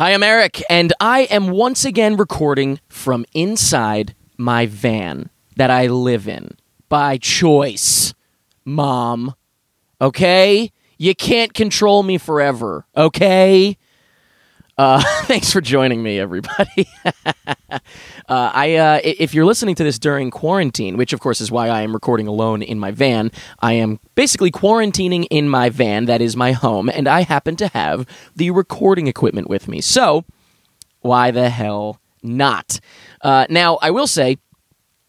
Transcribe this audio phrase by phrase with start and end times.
[0.00, 5.88] Hi, I'm Eric, and I am once again recording from inside my van that I
[5.88, 6.56] live in
[6.88, 8.14] by choice,
[8.64, 9.34] Mom.
[10.00, 10.70] Okay?
[10.98, 13.76] You can't control me forever, okay?
[14.78, 16.88] Uh, thanks for joining me, everybody.
[17.04, 17.80] uh,
[18.28, 21.82] I, uh, if you're listening to this during quarantine, which of course is why I
[21.82, 26.36] am recording alone in my van, I am basically quarantining in my van that is
[26.36, 28.06] my home, and I happen to have
[28.36, 29.80] the recording equipment with me.
[29.80, 30.24] So,
[31.00, 32.78] why the hell not?
[33.20, 34.38] Uh, now, I will say,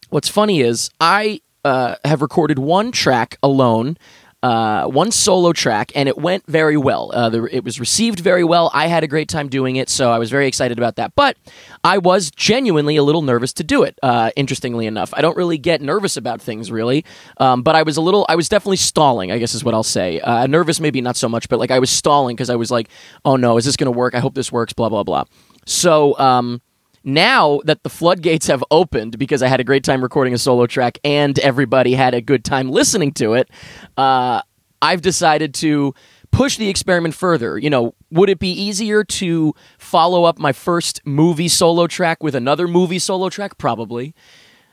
[0.10, 3.98] what's funny is I uh, have recorded one track alone
[4.42, 7.12] uh, one solo track, and it went very well.
[7.14, 8.72] Uh, the, it was received very well.
[8.74, 11.14] I had a great time doing it, so I was very excited about that.
[11.16, 11.38] But
[11.84, 13.98] I was genuinely a little nervous to do it.
[14.02, 17.04] Uh, interestingly enough, I don't really get nervous about things really,
[17.38, 18.26] um, but I was a little.
[18.30, 19.32] I was definitely stalling.
[19.32, 20.20] I guess is what I'll say.
[20.22, 22.90] Uh, nervous, maybe not so much, but like I was stalling because I was like,
[23.26, 24.16] "Oh no, is this going to work?
[24.16, 25.26] I hope this works." Blah blah blah.
[25.66, 26.18] So.
[26.18, 26.62] Um,
[27.04, 30.68] now that the floodgates have opened because I had a great time recording a solo
[30.68, 33.50] track and everybody had a good time listening to it,
[33.98, 34.42] uh,
[34.82, 35.94] I've decided to
[36.32, 37.58] push the experiment further.
[37.58, 42.36] You know, would it be easier to follow up my first movie solo track with
[42.36, 43.58] another movie solo track?
[43.58, 44.14] Probably.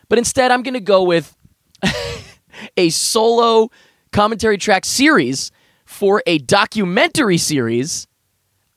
[0.08, 1.36] But instead, I'm going to go with
[2.76, 3.70] a solo
[4.12, 5.50] commentary track series
[5.84, 8.06] for a documentary series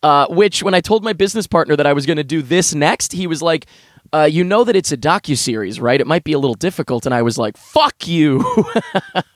[0.04, 2.74] uh, which when I told my business partner that I was going to do this
[2.74, 3.66] next, he was like,
[4.14, 6.00] uh, "You know that it's a docu series, right?
[6.00, 8.44] It might be a little difficult." And I was like, "Fuck you."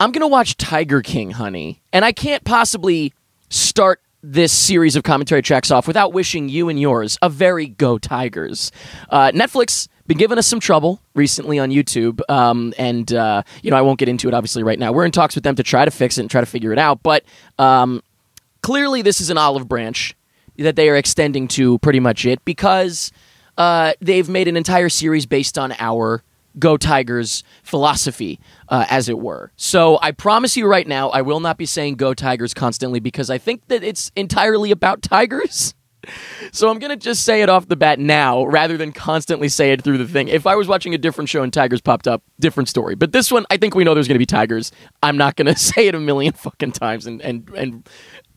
[0.00, 3.12] I'm going to watch Tiger King, honey, and I can't possibly
[3.50, 7.98] start this series of commentary tracks off without wishing you and yours a very go
[7.98, 8.72] Tigers.
[9.10, 13.76] Uh, Netflix been giving us some trouble recently on YouTube, um, and uh, you know
[13.76, 14.90] I won't get into it obviously right now.
[14.90, 16.78] We're in talks with them to try to fix it and try to figure it
[16.78, 17.24] out, but
[17.58, 18.02] um,
[18.68, 20.14] clearly this is an olive branch
[20.58, 23.10] that they are extending to pretty much it because
[23.56, 26.22] uh, they've made an entire series based on our
[26.58, 28.38] Go Tigers philosophy,
[28.68, 29.52] uh, as it were.
[29.56, 33.30] So I promise you right now, I will not be saying Go Tigers constantly because
[33.30, 35.74] I think that it's entirely about Tigers.
[36.52, 39.72] So I'm going to just say it off the bat now rather than constantly say
[39.72, 40.28] it through the thing.
[40.28, 42.94] If I was watching a different show and tigers popped up, different story.
[42.94, 44.72] But this one, I think we know there's going to be tigers.
[45.02, 47.88] I'm not going to say it a million fucking times and, and, and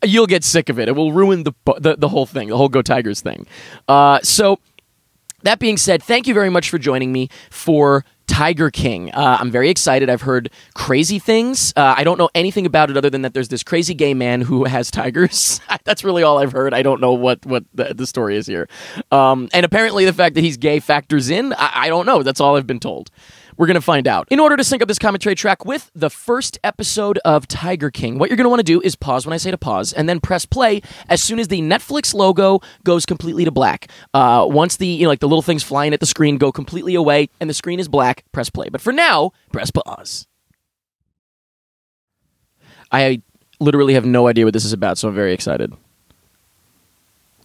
[0.03, 0.87] you'll get sick of it.
[0.87, 3.47] It will ruin the the, the whole thing, the whole Go Tigers thing.
[3.87, 4.59] Uh, so
[5.43, 9.11] that being said, thank you very much for joining me for Tiger King.
[9.11, 10.09] Uh, I'm very excited.
[10.09, 11.73] I've heard crazy things.
[11.75, 14.41] Uh, I don't know anything about it other than that there's this crazy gay man
[14.41, 15.59] who has tigers.
[15.83, 16.73] That's really all I've heard.
[16.73, 18.69] I don't know what what the, the story is here.
[19.11, 21.53] Um, and apparently, the fact that he's gay factors in.
[21.53, 22.23] I, I don't know.
[22.23, 23.11] That's all I've been told.
[23.57, 24.27] We're going to find out.
[24.29, 28.17] In order to sync up this commentary track with the first episode of Tiger King,
[28.17, 30.07] what you're going to want to do is pause when I say to pause and
[30.07, 33.89] then press play as soon as the Netflix logo goes completely to black.
[34.13, 36.95] Uh, once the, you know, like the little things flying at the screen go completely
[36.95, 38.69] away and the screen is black, press play.
[38.69, 40.27] But for now, press pause.
[42.91, 43.21] I
[43.59, 45.73] literally have no idea what this is about, so I'm very excited.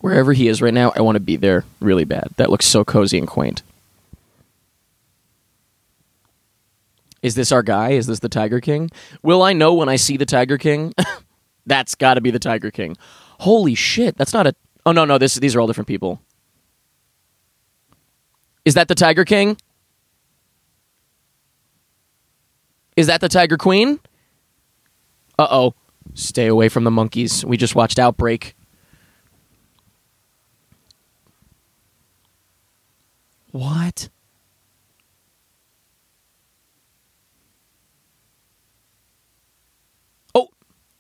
[0.01, 2.29] Wherever he is right now, I want to be there really bad.
[2.37, 3.63] That looks so cozy and quaint.
[7.27, 7.91] Is this our guy?
[7.91, 8.89] Is this the Tiger King?
[9.25, 10.95] Will I know when I see the Tiger King?
[11.67, 12.97] that's got to be the Tiger King.
[13.41, 14.17] Holy shit!
[14.17, 14.55] That's not a.
[14.87, 15.19] Oh no no!
[15.19, 16.23] This these are all different people.
[18.65, 19.57] Is that the Tiger King?
[22.95, 23.99] Is that the Tiger Queen?
[25.37, 25.75] Uh oh.
[26.15, 27.45] Stay away from the monkeys.
[27.45, 28.55] We just watched Outbreak.
[33.51, 34.11] What?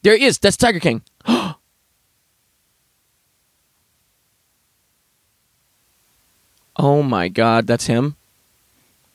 [0.06, 0.38] There he is.
[0.38, 1.02] That's Tiger King.
[1.26, 1.56] oh
[7.02, 8.14] my god, that's him.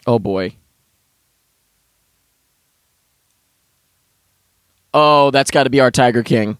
[0.06, 0.58] Oh boy.
[4.94, 6.58] Oh, that's got to be our Tiger King.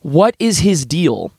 [0.00, 1.32] What is his deal?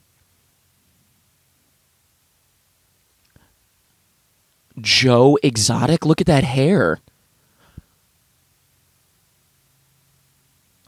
[4.78, 6.04] Joe Exotic?
[6.04, 7.00] Look at that hair.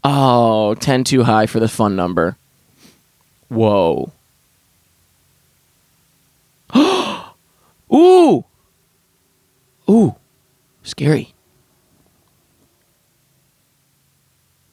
[0.05, 2.37] Oh, 10 too high for the fun number.
[3.49, 4.12] Whoa.
[7.93, 8.45] Ooh.
[9.91, 10.15] Ooh.
[10.83, 11.35] Scary.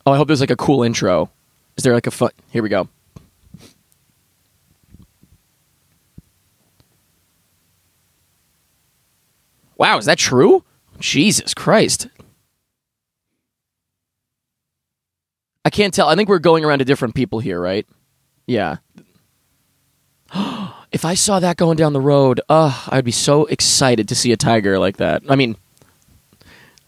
[0.06, 1.32] Oh, I hope there's like a cool intro.
[1.78, 2.32] Is there like a fun?
[2.52, 2.88] Here we go.
[9.78, 10.64] Wow, is that true?
[11.00, 12.08] Jesus Christ.
[15.66, 16.08] I can't tell.
[16.08, 17.86] I think we're going around to different people here, right?
[18.48, 18.78] Yeah.
[20.92, 24.32] If I saw that going down the road, uh, I'd be so excited to see
[24.32, 25.24] a tiger like that.
[25.28, 25.58] I mean,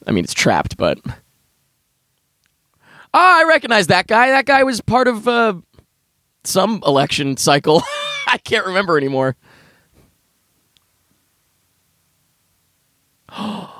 [0.05, 1.11] I mean it's trapped, but oh,
[3.13, 4.29] I recognize that guy.
[4.29, 5.55] That guy was part of uh,
[6.45, 7.83] some election cycle.
[8.27, 9.35] I can't remember anymore.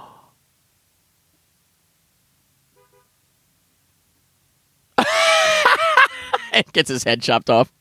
[6.73, 7.71] Gets his head chopped off.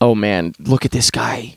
[0.00, 1.56] Oh man, look at this guy.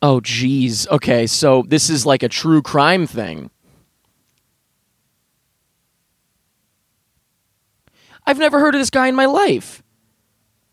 [0.00, 0.88] Oh geez.
[0.88, 3.50] Okay, so this is like a true crime thing.
[8.26, 9.81] I've never heard of this guy in my life.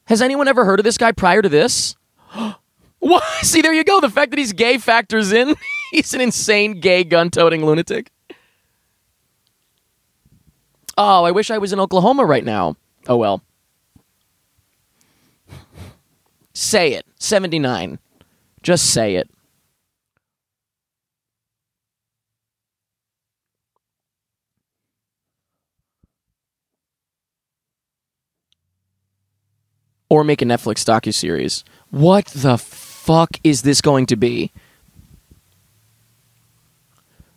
[0.10, 1.96] Has anyone ever heard of this guy prior to this?
[3.00, 3.24] what?
[3.44, 4.02] See, there you go.
[4.02, 5.56] The fact that he's gay factors in.
[5.92, 8.12] he's an insane gay gun toting lunatic.
[10.98, 12.76] Oh, I wish I was in Oklahoma right now.
[13.08, 13.44] Oh well.
[16.54, 17.06] Say it.
[17.20, 18.00] 79.
[18.64, 19.30] Just say it.
[30.10, 31.64] Or make a Netflix docu-series.
[31.92, 34.52] What the fuck is this going to be?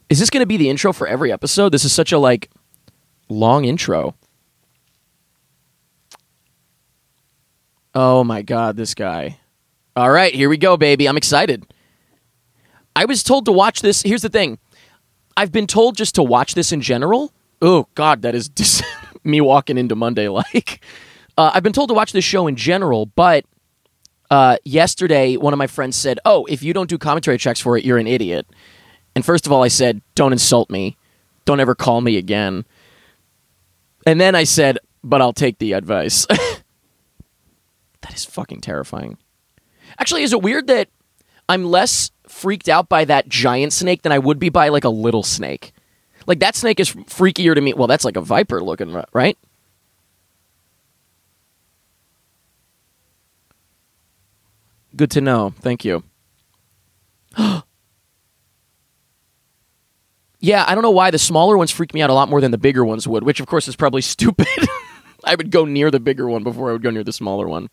[0.09, 1.71] Is this going to be the intro for every episode?
[1.71, 2.51] This is such a like
[3.29, 4.15] long intro.
[7.95, 9.39] Oh my god, this guy.
[9.95, 11.07] All right, here we go, baby.
[11.07, 11.67] I'm excited.
[12.97, 14.03] I was told to watch this.
[14.03, 14.59] Here's the thing
[15.37, 17.33] I've been told just to watch this in general.
[17.61, 18.83] Oh, God, that is just
[19.25, 20.83] me walking into Monday like.
[21.37, 23.45] Uh, I've been told to watch this show in general, but
[24.31, 27.77] uh, yesterday one of my friends said, Oh, if you don't do commentary checks for
[27.77, 28.47] it, you're an idiot.
[29.15, 30.97] And first of all, I said, Don't insult me.
[31.45, 32.65] Don't ever call me again.
[34.07, 36.27] And then I said, But I'll take the advice.
[36.27, 39.19] that is fucking terrifying.
[39.99, 40.89] Actually, is it weird that
[41.49, 44.91] I'm less freaked out by that giant snake than I would be by like a
[44.91, 45.73] little snake?
[46.27, 47.75] Like that snake is freakier to me.
[47.75, 49.37] Well, that's like a viper looking, right?
[54.95, 55.55] Good to know.
[55.61, 56.05] Thank you.
[60.41, 62.51] yeah, I don't know why the smaller ones freak me out a lot more than
[62.51, 64.49] the bigger ones would, which of course is probably stupid.
[65.25, 67.71] I would go near the bigger one before I would go near the smaller one.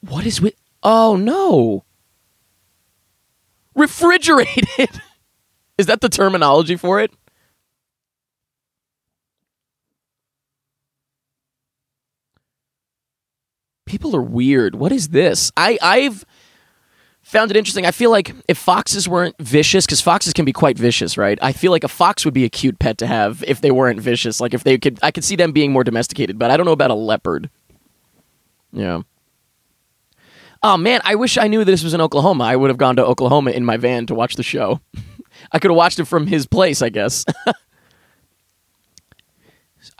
[0.00, 0.54] What is with.
[0.82, 1.84] Oh, no.
[3.74, 5.00] Refrigerated.
[5.78, 7.12] is that the terminology for it?
[13.90, 14.76] People are weird.
[14.76, 15.50] What is this?
[15.56, 16.24] I, I've
[17.22, 17.86] found it interesting.
[17.86, 21.36] I feel like if foxes weren't vicious, because foxes can be quite vicious, right?
[21.42, 24.00] I feel like a fox would be a cute pet to have if they weren't
[24.00, 24.40] vicious.
[24.40, 26.72] Like if they could, I could see them being more domesticated, but I don't know
[26.72, 27.50] about a leopard.
[28.72, 29.02] Yeah.
[30.62, 32.44] Oh man, I wish I knew that this was in Oklahoma.
[32.44, 34.80] I would have gone to Oklahoma in my van to watch the show.
[35.50, 37.24] I could have watched it from his place, I guess.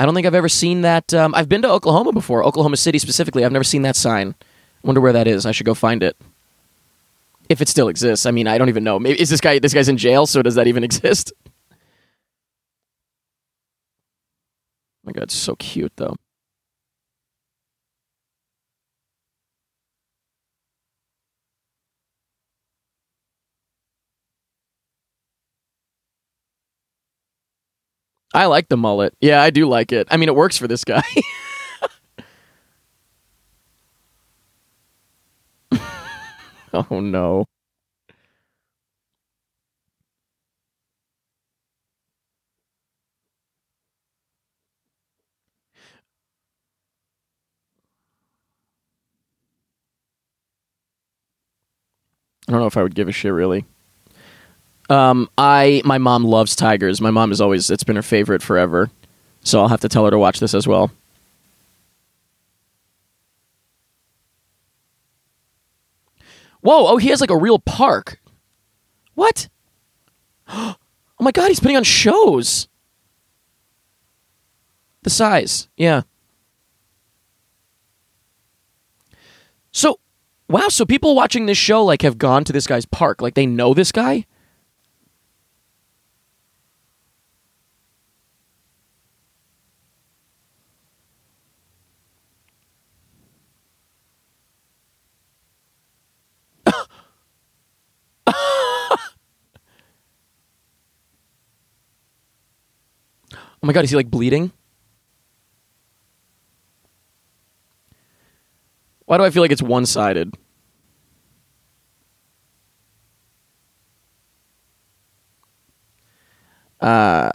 [0.00, 1.12] I don't think I've ever seen that.
[1.12, 3.44] Um, I've been to Oklahoma before, Oklahoma City specifically.
[3.44, 4.35] I've never seen that sign.
[4.82, 5.44] Wonder where that is.
[5.44, 6.17] I should go find it.
[7.51, 8.25] If it still exists.
[8.25, 8.98] I mean, I don't even know.
[8.98, 11.34] Maybe is this guy this guy's in jail, so does that even exist?
[11.43, 11.77] Oh
[15.05, 16.17] my god, it's so cute though.
[28.32, 29.15] I like the mullet.
[29.20, 30.06] Yeah, I do like it.
[30.10, 31.03] I mean, it works for this guy.
[36.72, 37.46] oh no.
[52.49, 53.65] I don't know if I would give a shit really.
[54.91, 57.01] Um, I my mom loves tigers.
[57.01, 58.91] My mom is always it's been her favorite forever.
[59.43, 60.91] So I'll have to tell her to watch this as well.
[66.61, 68.20] Whoa, oh he has like a real park.
[69.15, 69.49] What?
[71.19, 72.67] Oh my god, he's putting on shows.
[75.03, 75.69] The size.
[75.77, 76.01] Yeah.
[79.70, 80.01] So,
[80.49, 83.20] wow, so people watching this show like have gone to this guy's park.
[83.20, 84.25] Like they know this guy?
[103.62, 104.52] Oh my god, is he like bleeding?
[109.05, 110.34] Why do I feel like it's one sided?
[116.81, 117.31] Uh.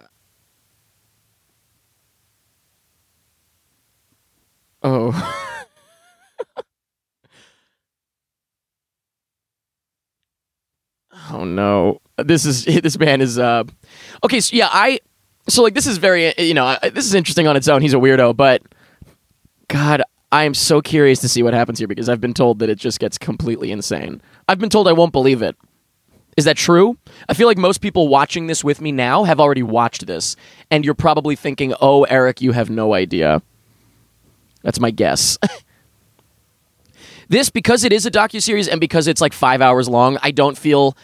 [4.82, 5.12] Oh.
[11.32, 12.00] oh no.
[12.17, 13.63] This is this man is uh
[14.24, 15.00] Okay, so yeah, I
[15.48, 17.82] so like this is very uh, you know, this is interesting on its own.
[17.82, 18.62] He's a weirdo, but
[19.68, 22.70] god, I am so curious to see what happens here because I've been told that
[22.70, 24.22] it just gets completely insane.
[24.48, 25.56] I've been told I won't believe it.
[26.38, 26.98] Is that true?
[27.30, 30.36] I feel like most people watching this with me now have already watched this,
[30.70, 33.42] and you're probably thinking, "Oh, Eric, you have no idea."
[34.62, 35.38] That's my guess.
[37.30, 40.18] this because it is a docu series and because it's like five hours long.
[40.22, 40.98] I don't feel.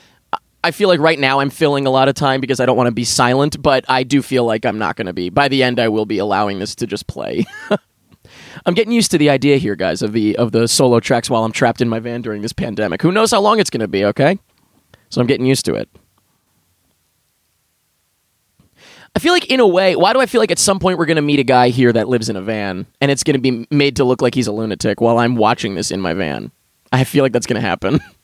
[0.64, 2.88] I feel like right now I'm filling a lot of time because I don't want
[2.88, 5.30] to be silent, but I do feel like I'm not going to be.
[5.30, 7.46] By the end, I will be allowing this to just play.
[8.66, 11.44] I'm getting used to the idea here, guys, of the of the solo tracks while
[11.44, 13.02] I'm trapped in my van during this pandemic.
[13.02, 14.06] Who knows how long it's going to be?
[14.06, 14.38] Okay.
[15.10, 15.90] So I'm getting used to it.
[19.14, 21.06] I feel like, in a way, why do I feel like at some point we're
[21.06, 23.42] going to meet a guy here that lives in a van and it's going to
[23.42, 26.52] be made to look like he's a lunatic while I'm watching this in my van?
[26.94, 28.00] I feel like that's going to happen.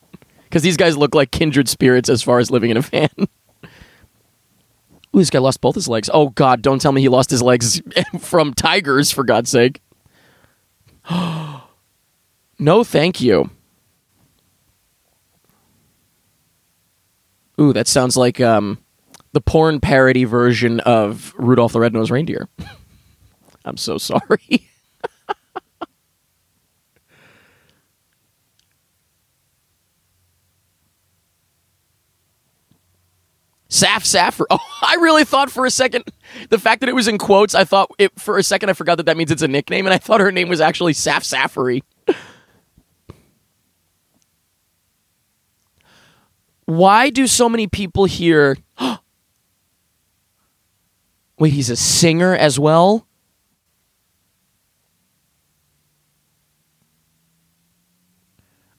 [0.48, 3.10] Because these guys look like kindred spirits as far as living in a van.
[5.14, 6.08] Ooh, this guy lost both his legs.
[6.12, 7.82] Oh, God, don't tell me he lost his legs
[8.18, 9.82] from tigers, for God's sake.
[12.58, 13.50] no, thank you.
[17.60, 18.78] Ooh, that sounds like um,
[19.32, 22.48] the porn parody version of Rudolph the Red-Nosed Reindeer.
[23.64, 24.70] I'm so sorry.
[33.70, 34.46] Saf Saffer.
[34.50, 36.04] Oh, I really thought for a second
[36.48, 37.54] the fact that it was in quotes.
[37.54, 38.70] I thought it for a second.
[38.70, 40.94] I forgot that that means it's a nickname, and I thought her name was actually
[40.94, 41.82] Saf Saffery.
[46.64, 48.56] Why do so many people here?
[51.38, 53.06] Wait, he's a singer as well?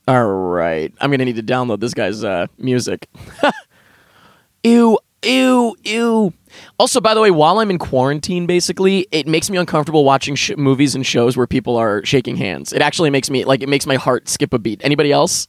[0.07, 0.93] All right.
[0.99, 3.07] I'm to need to download this guy's uh, music.
[4.63, 6.33] ew, ew, ew.
[6.77, 10.57] Also, by the way, while I'm in quarantine, basically, it makes me uncomfortable watching sh-
[10.57, 12.73] movies and shows where people are shaking hands.
[12.73, 14.81] It actually makes me, like, it makes my heart skip a beat.
[14.83, 15.47] Anybody else?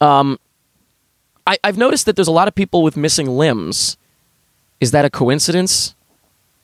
[0.00, 0.38] Um,
[1.46, 3.96] I, I've noticed that there's a lot of people with missing limbs.
[4.80, 5.94] Is that a coincidence?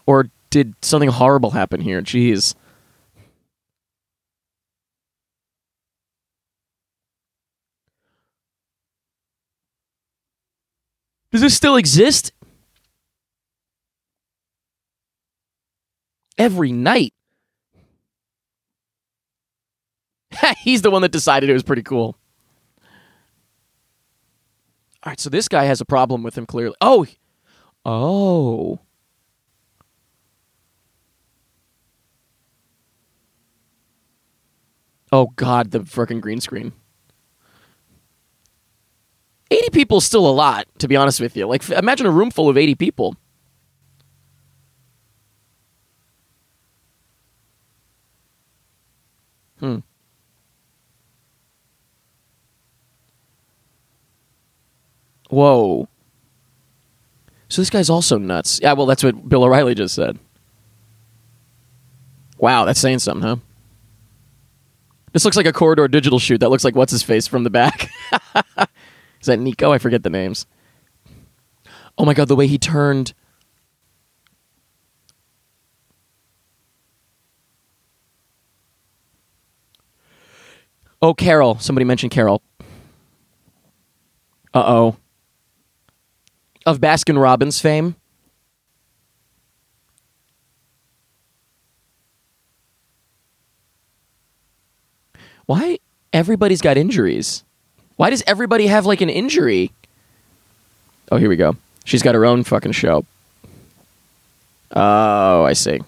[0.07, 2.01] Or did something horrible happen here?
[2.01, 2.55] Jeez.
[11.35, 12.31] Does this still exist?
[16.39, 17.13] Every night.
[20.59, 22.17] He's the one that decided it was pretty cool.
[25.03, 26.77] All right, so this guy has a problem with him clearly.
[26.81, 27.05] Oh,
[27.85, 28.79] oh.
[35.11, 36.75] Oh God, the freaking green screen.
[39.55, 41.47] 80 people is still a lot, to be honest with you.
[41.47, 43.17] Like, imagine a room full of 80 people.
[49.61, 49.79] Hmm.
[55.31, 55.89] Whoa.
[57.49, 58.61] So this guy's also nuts.
[58.63, 60.19] Yeah, well, that's what Bill O'Reilly just said.
[62.39, 63.37] Wow, that's saying something, huh?
[65.13, 66.39] This looks like a corridor digital shoot.
[66.39, 67.89] That looks like what's his face from the back.
[69.25, 69.73] Is that Nico?
[69.73, 70.47] I forget the names.
[71.97, 73.15] Oh my god, the way he turned.
[81.01, 81.59] Oh, Carol.
[81.59, 82.43] Somebody mentioned Carol.
[84.53, 84.97] Uh oh
[86.67, 87.97] of Baskin Robbins fame?
[95.47, 95.79] Why
[96.13, 97.45] everybody's got injuries?
[97.97, 99.71] Why does everybody have like an injury?
[101.13, 101.57] Oh, here we go.
[101.85, 103.05] She's got her own fucking show.
[104.73, 105.81] Oh, I see.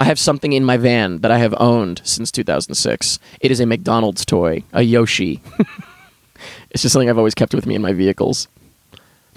[0.00, 3.20] I have something in my van that I have owned since 2006.
[3.40, 5.40] It is a McDonald's toy, a Yoshi.
[6.70, 8.48] it's just something I've always kept with me in my vehicles.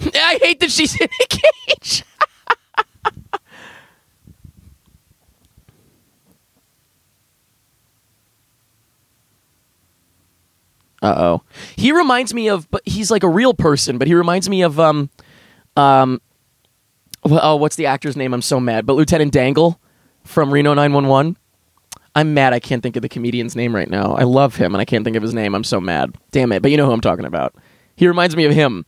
[0.00, 2.02] I hate that she's in a cage.
[11.02, 11.42] Uh oh.
[11.76, 13.98] He reminds me of, but he's like a real person.
[13.98, 15.10] But he reminds me of um,
[15.76, 16.20] um,
[17.24, 18.32] well, oh, what's the actor's name?
[18.32, 18.86] I'm so mad.
[18.86, 19.80] But Lieutenant Dangle
[20.24, 21.36] from Reno 911.
[22.14, 22.54] I'm mad.
[22.54, 24.14] I can't think of the comedian's name right now.
[24.14, 25.54] I love him, and I can't think of his name.
[25.54, 26.16] I'm so mad.
[26.30, 26.62] Damn it!
[26.62, 27.54] But you know who I'm talking about.
[27.94, 28.86] He reminds me of him.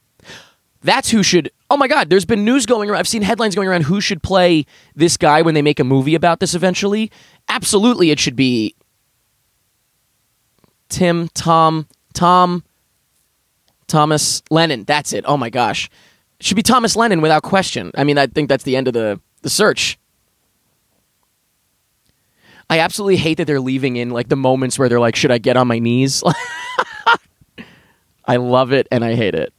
[0.83, 1.51] That's who should.
[1.69, 2.09] Oh my God!
[2.09, 3.01] There's been news going around.
[3.01, 3.83] I've seen headlines going around.
[3.83, 7.11] Who should play this guy when they make a movie about this eventually?
[7.51, 8.75] Absolutely, it should be
[10.89, 11.87] Tim, Tom,
[12.19, 12.65] Tom,
[13.87, 14.83] Thomas Lennon.
[14.83, 15.25] That's it.
[15.29, 15.89] Oh my gosh,
[16.41, 17.93] it should be Thomas Lennon without question.
[17.97, 20.01] I mean, I think that's the end of the the search.
[22.69, 25.39] I absolutely hate that they're leaving in like the moments where they're like, "Should I
[25.39, 26.25] get on my knees?"
[28.25, 29.55] I love it and I hate it.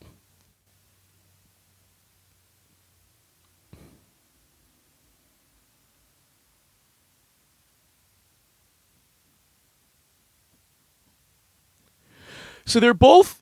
[12.69, 13.41] So they're both.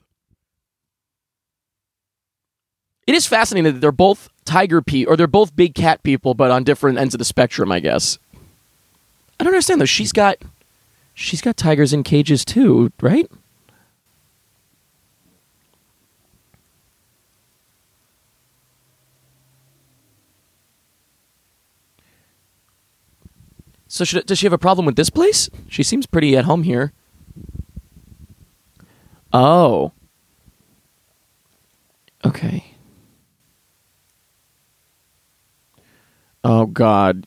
[3.06, 6.50] It is fascinating that they're both tiger people, or they're both big cat people, but
[6.50, 8.18] on different ends of the spectrum, I guess.
[9.38, 9.84] I don't understand though.
[9.84, 10.38] She's got,
[11.12, 13.30] she's got tigers in cages too, right?
[23.88, 25.50] So should, does she have a problem with this place?
[25.68, 26.94] She seems pretty at home here.
[29.32, 29.92] Oh.
[32.24, 32.64] Okay.
[36.44, 37.26] Oh God.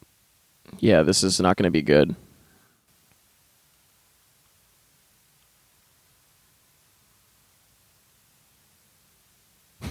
[0.79, 2.15] Yeah, this is not going to be good.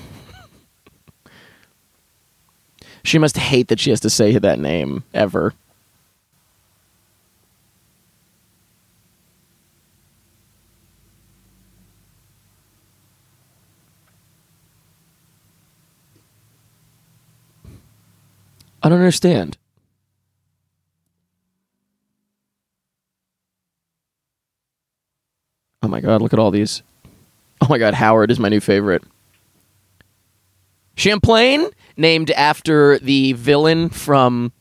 [3.05, 5.55] she must hate that she has to say that name ever.
[18.83, 19.59] I don't understand.
[25.83, 26.83] Oh my god, look at all these.
[27.61, 29.03] Oh my god, Howard is my new favorite.
[30.97, 34.53] Champlain, named after the villain from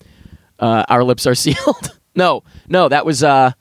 [0.59, 1.97] uh, Our Lips Are Sealed.
[2.15, 3.51] no, no, that was uh,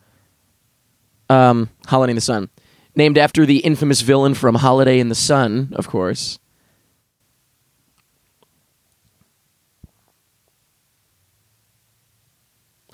[1.28, 2.50] um, Holiday in the Sun.
[2.94, 6.38] Named after the infamous villain from Holiday in the Sun, of course.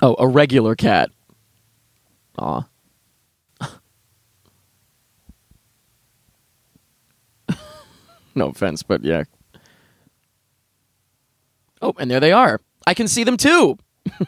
[0.05, 1.11] Oh, a regular cat.
[2.39, 2.69] Aw.
[8.35, 9.25] no offense, but yeah.
[11.81, 12.61] Oh, and there they are.
[12.87, 13.79] I can see them too.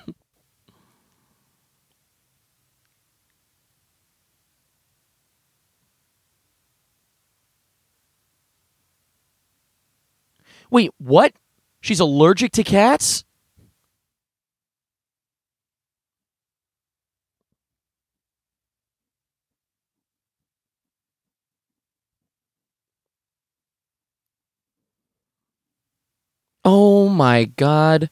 [10.70, 11.34] Wait, what?
[11.82, 13.25] She's allergic to cats?
[26.66, 28.11] Oh my god.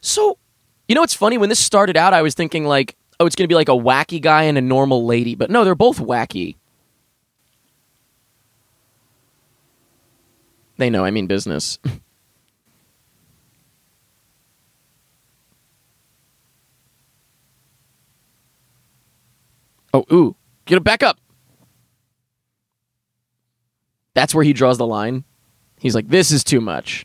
[0.00, 0.38] So,
[0.86, 1.38] you know what's funny?
[1.38, 3.72] When this started out, I was thinking like, oh, it's going to be like a
[3.72, 6.54] wacky guy and a normal lady, but no, they're both wacky.
[10.76, 11.80] They know I mean business.
[19.92, 20.36] oh, ooh.
[20.64, 21.18] Get it back up.
[24.14, 25.24] That's where he draws the line.
[25.80, 27.04] He's like, this is too much.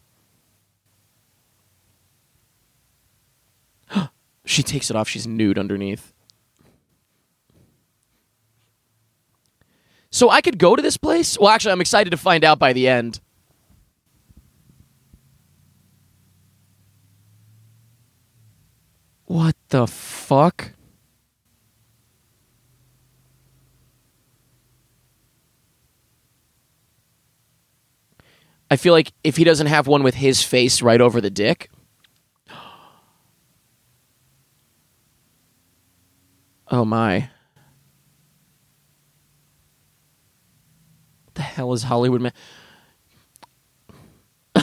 [4.50, 5.08] She takes it off.
[5.08, 6.12] She's nude underneath.
[10.10, 11.38] So I could go to this place?
[11.38, 13.20] Well, actually, I'm excited to find out by the end.
[19.26, 20.72] What the fuck?
[28.72, 31.69] I feel like if he doesn't have one with his face right over the dick,
[36.72, 37.30] Oh my.
[41.40, 42.34] the hell is Hollywood man?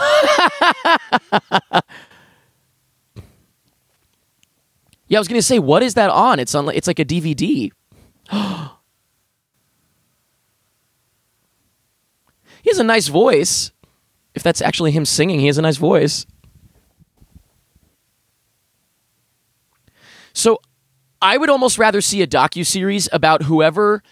[5.08, 6.38] yeah, I was gonna say, what is that on?
[6.38, 6.68] It's on.
[6.68, 7.72] It's like a DVD.
[8.30, 8.30] he
[12.66, 13.72] has a nice voice.
[14.34, 16.26] If that's actually him singing, he has a nice voice.
[20.34, 20.60] So
[21.20, 24.02] I would almost rather see a docu series about whoever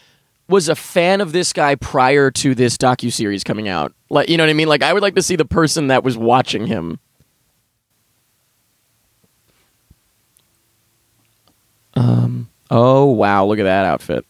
[0.49, 3.93] was a fan of this guy prior to this docu series coming out.
[4.11, 4.69] Like, you know what I mean?
[4.69, 6.99] Like, I would like to see the person that was watching him.
[11.95, 12.51] Um.
[12.71, 13.45] Oh wow!
[13.45, 14.27] Look at that outfit.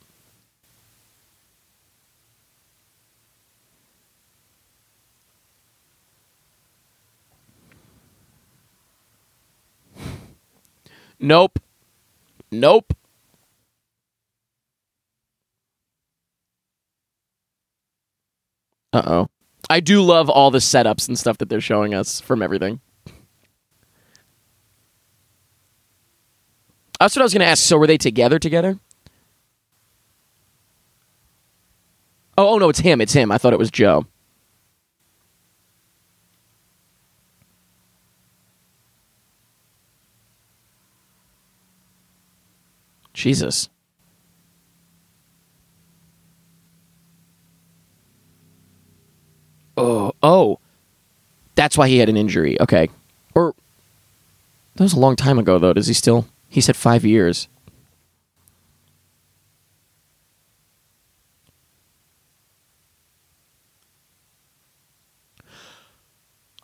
[11.19, 11.59] Nope.
[12.61, 12.95] Nope.
[18.93, 19.29] Uh oh.
[19.69, 22.81] I do love all the setups and stuff that they're showing us from everything.
[27.01, 27.63] That's what I was going to ask.
[27.63, 28.79] So were they together together?
[32.39, 33.01] Oh, oh no, it's him.
[33.01, 33.33] It's him.
[33.33, 34.07] I thought it was Joe.
[43.15, 43.69] Jesus.
[49.77, 50.59] Oh, oh.
[51.55, 52.61] That's why he had an injury.
[52.61, 52.91] Okay.
[53.35, 53.55] Or
[54.75, 55.73] that was a long time ago though.
[55.73, 57.49] Does he still He said 5 years.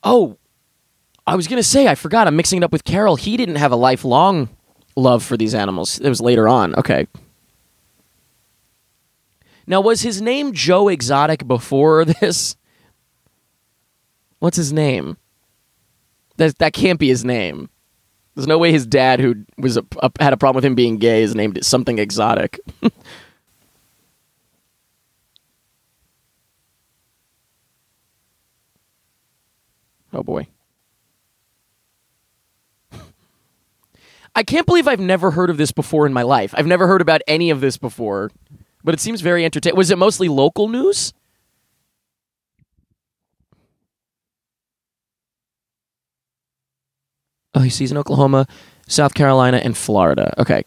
[0.04, 0.36] Oh,
[1.26, 2.26] I was going to say I forgot.
[2.26, 3.16] I'm mixing it up with Carol.
[3.16, 4.48] He didn't have a lifelong
[5.00, 5.98] love for these animals.
[5.98, 6.74] It was later on.
[6.76, 7.06] Okay.
[9.66, 12.56] Now, was his name Joe Exotic before this?
[14.38, 15.16] What's his name?
[16.36, 17.68] That that can't be his name.
[18.34, 20.96] There's no way his dad, who was a, a, had a problem with him being
[20.96, 22.58] gay, is named something exotic.
[30.12, 30.46] oh boy.
[34.34, 36.54] I can't believe I've never heard of this before in my life.
[36.56, 38.30] I've never heard about any of this before,
[38.84, 39.76] but it seems very entertaining.
[39.76, 41.12] Was it mostly local news?
[47.54, 48.46] Oh, he sees in Oklahoma,
[48.86, 50.32] South Carolina, and Florida.
[50.38, 50.64] Okay.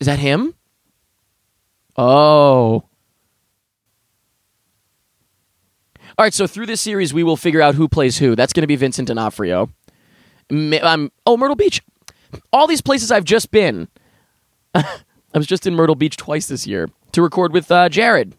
[0.00, 0.54] Is that him?
[1.96, 2.87] Oh.
[6.18, 8.34] All right, so through this series, we will figure out who plays who.
[8.34, 9.70] That's going to be Vincent D'Onofrio.
[10.50, 11.80] I'm, oh, Myrtle Beach.
[12.52, 13.86] All these places I've just been.
[14.74, 14.84] I
[15.32, 18.34] was just in Myrtle Beach twice this year to record with uh, Jared.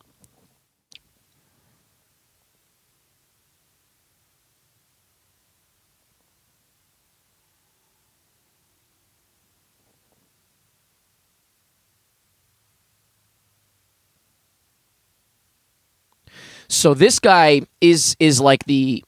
[16.69, 19.03] So this guy is is like the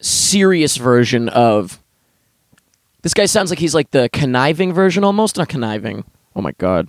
[0.00, 1.80] serious version of
[3.02, 6.04] this guy sounds like he's like the conniving version almost not conniving.
[6.34, 6.88] Oh my god.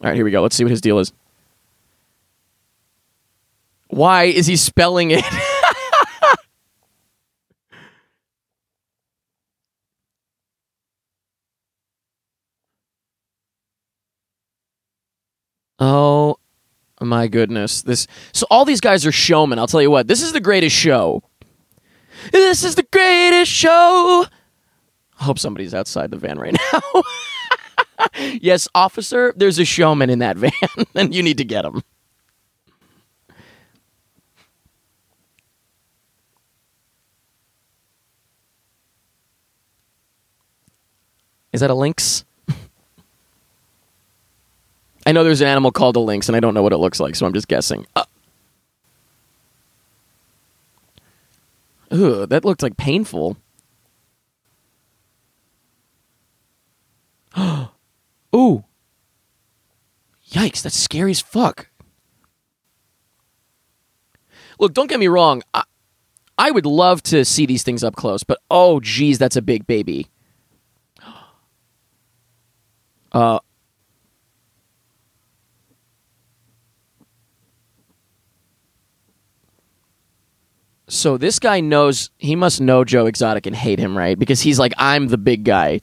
[0.00, 0.42] All right here we go.
[0.42, 1.12] Let's see what his deal is.
[3.88, 5.24] Why is he spelling it?
[15.78, 16.38] Oh
[17.00, 17.82] my goodness.
[17.82, 19.58] This so all these guys are showmen.
[19.58, 20.08] I'll tell you what.
[20.08, 21.22] This is the greatest show.
[22.32, 24.26] This is the greatest show.
[25.18, 27.02] I hope somebody's outside the van right now.
[28.40, 30.52] yes, officer, there's a showman in that van
[30.94, 31.82] and you need to get him.
[41.52, 42.25] Is that a lynx?
[45.06, 46.98] I know there's an animal called a lynx, and I don't know what it looks
[46.98, 47.86] like, so I'm just guessing.
[47.94, 48.04] Uh.
[51.90, 53.36] That looked like painful.
[58.34, 58.64] Ooh.
[60.30, 61.68] Yikes, that's scary as fuck.
[64.58, 65.42] Look, don't get me wrong.
[65.54, 65.62] I,
[66.36, 69.66] I would love to see these things up close, but oh, geez, that's a big
[69.66, 70.08] baby.
[73.12, 73.38] Uh,
[80.88, 84.18] So this guy knows he must know Joe Exotic and hate him, right?
[84.18, 85.80] Because he's like, I'm the big guy.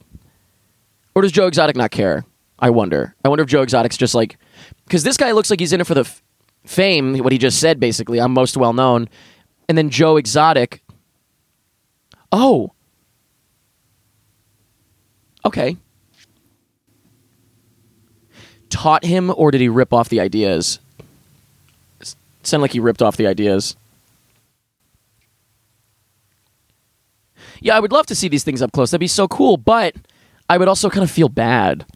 [1.14, 2.24] Or does Joe Exotic not care?
[2.58, 3.14] I wonder.
[3.24, 4.38] I wonder if Joe Exotic's just like,
[4.86, 6.22] because this guy looks like he's in it for the f-
[6.64, 7.18] fame.
[7.18, 9.08] What he just said, basically, I'm most well known,
[9.68, 10.82] and then Joe Exotic.
[12.32, 12.72] Oh.
[15.44, 15.76] Okay.
[18.70, 20.78] Taught him, or did he rip off the ideas?
[22.42, 23.76] Sound like he ripped off the ideas.
[27.64, 28.90] Yeah, I would love to see these things up close.
[28.90, 29.96] That'd be so cool, but
[30.50, 31.86] I would also kind of feel bad.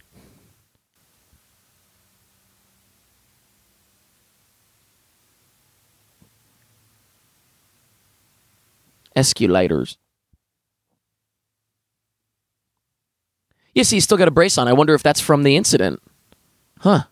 [9.14, 9.98] Escalators.
[13.76, 14.68] See, he's still got a brace on.
[14.68, 16.02] I wonder if that's from the incident.
[16.80, 17.02] Huh.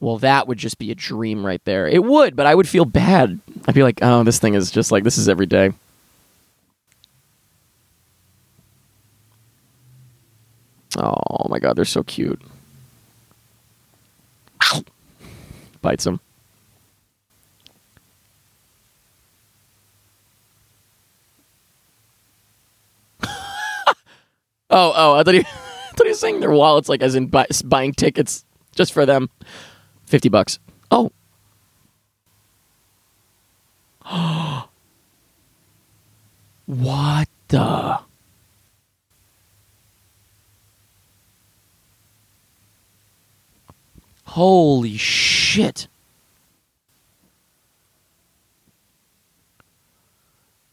[0.00, 1.86] Well, that would just be a dream right there.
[1.86, 3.38] It would, but I would feel bad.
[3.68, 5.72] I'd be like, oh, this thing is just like, this is every day.
[10.98, 12.40] Oh my god, they're so cute.
[14.64, 14.82] Ow.
[15.82, 16.20] Bites him.
[24.72, 27.26] Oh, oh, I thought he, I thought he was saying their wallets, like as in
[27.26, 28.44] buy, buying tickets
[28.76, 29.28] just for them.
[30.06, 30.60] 50 bucks.
[30.92, 31.10] Oh.
[36.66, 37.98] what the?
[44.30, 45.88] Holy shit.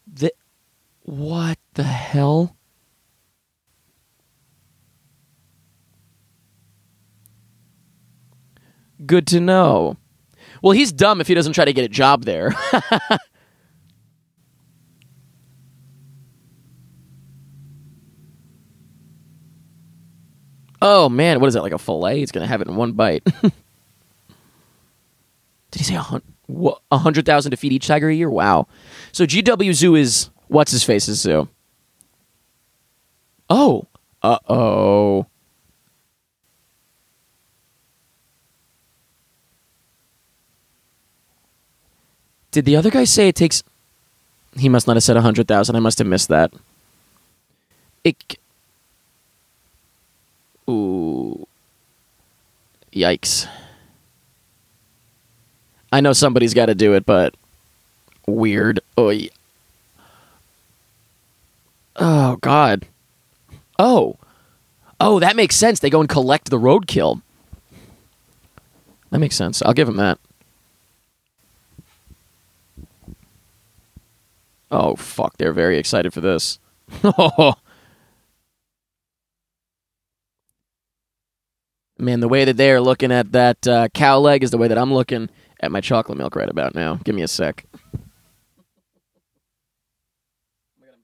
[0.06, 0.32] The,
[1.02, 2.56] what the hell?
[9.04, 9.96] Good to know.
[10.62, 12.54] Well, he's dumb if he doesn't try to get a job there.
[20.82, 21.62] oh man, what is that?
[21.62, 22.18] Like a fillet?
[22.18, 23.24] He's gonna have it in one bite.
[25.70, 26.22] Did he say a?
[26.90, 28.30] A hundred thousand to feed each tiger a year?
[28.30, 28.68] Wow.
[29.12, 31.48] So GW Zoo is what's his face's zoo.
[33.50, 33.86] Oh.
[34.22, 35.26] Uh oh.
[42.50, 43.62] Did the other guy say it takes?
[44.56, 45.76] He must not have said a hundred thousand.
[45.76, 46.52] I must have missed that.
[48.04, 48.38] It.
[50.68, 51.46] Ooh.
[52.92, 53.48] Yikes.
[55.90, 57.34] I know somebody's got to do it, but
[58.26, 58.80] weird.
[58.98, 59.28] Oy.
[61.96, 62.86] Oh God.
[63.78, 64.16] Oh.
[65.00, 65.80] Oh, that makes sense.
[65.80, 67.22] They go and collect the roadkill.
[69.10, 69.62] That makes sense.
[69.62, 70.18] I'll give them that.
[74.70, 76.58] Oh fuck, they're very excited for this.
[77.04, 77.54] Oh.
[82.00, 84.68] Man, the way that they are looking at that uh, cow leg is the way
[84.68, 85.28] that I'm looking
[85.60, 86.94] at my chocolate milk right about now.
[87.02, 87.64] Give me a sec.
[87.74, 87.82] I'm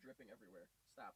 [0.05, 0.63] dripping everywhere.
[0.93, 1.15] Stop.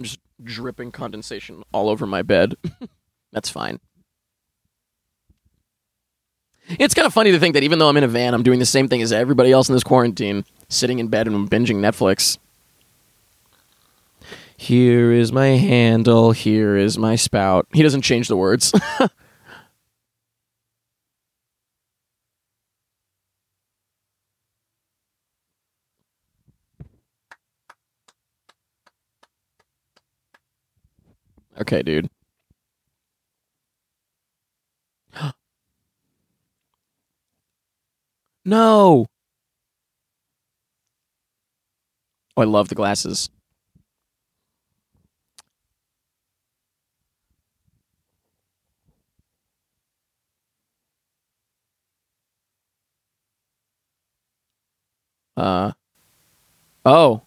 [0.00, 2.54] just dripping condensation all over my bed.
[3.32, 3.80] That's fine.
[6.68, 8.58] It's kind of funny to think that even though I'm in a van, I'm doing
[8.58, 12.38] the same thing as everybody else in this quarantine, sitting in bed and binging Netflix.
[14.56, 17.66] Here is my handle, here is my spout.
[17.72, 18.72] He doesn't change the words.
[31.58, 32.10] Okay, dude.
[38.46, 39.06] No.
[42.36, 43.28] Oh, I love the glasses.
[55.36, 55.72] Uh.
[56.84, 57.22] Oh.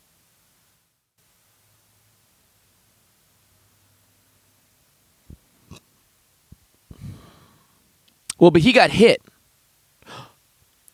[8.40, 9.22] Well, but he got hit.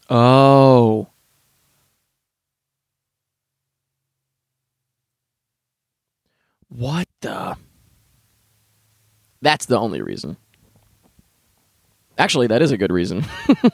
[0.09, 1.07] Oh.
[6.69, 7.55] What the?
[9.41, 10.37] That's the only reason.
[12.17, 13.25] Actually, that is a good reason.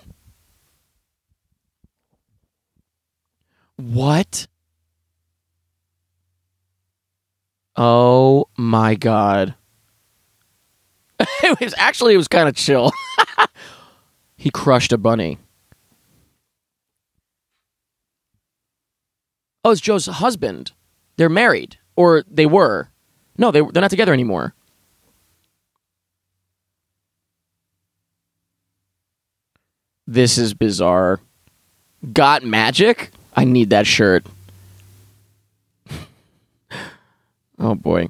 [3.77, 4.47] what?
[7.75, 9.55] Oh my god.
[11.19, 12.91] it was actually it was kind of chill.
[14.37, 15.37] he crushed a bunny.
[19.63, 20.71] Oh, it's Joe's husband.
[21.17, 22.89] They're married, or they were.
[23.37, 24.53] No, they they're not together anymore.
[30.07, 31.19] This is bizarre.
[32.11, 33.11] Got magic?
[33.35, 34.25] I need that shirt.
[37.59, 38.09] oh boy.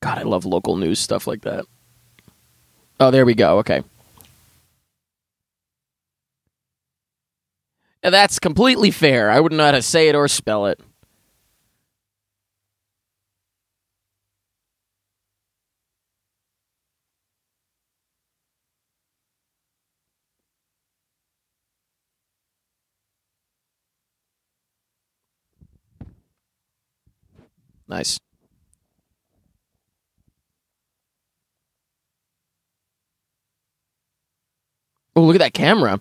[0.00, 1.66] God, I love local news stuff like that.
[2.98, 3.58] Oh, there we go.
[3.58, 3.82] Okay.
[8.02, 9.30] Now, that's completely fair.
[9.30, 10.80] I wouldn't know how to say it or spell it.
[27.86, 28.18] Nice.
[35.16, 36.00] Oh, look at that camera.